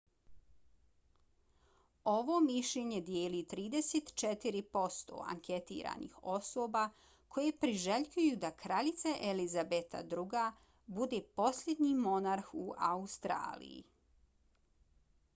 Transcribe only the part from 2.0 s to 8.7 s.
ovo mišljenje dijeli 34 posto anketiranih osoba koje priželjkuju da